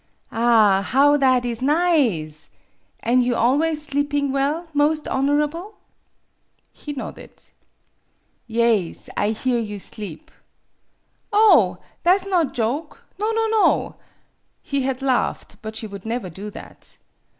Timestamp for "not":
12.25-12.55